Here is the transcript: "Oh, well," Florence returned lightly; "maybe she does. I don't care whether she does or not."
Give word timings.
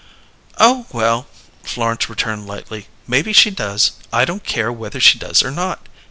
"Oh, 0.57 0.87
well," 0.91 1.27
Florence 1.61 2.09
returned 2.09 2.47
lightly; 2.47 2.87
"maybe 3.05 3.33
she 3.33 3.51
does. 3.51 3.91
I 4.11 4.25
don't 4.25 4.43
care 4.43 4.71
whether 4.73 4.99
she 4.99 5.19
does 5.19 5.43
or 5.43 5.51
not." 5.51 5.85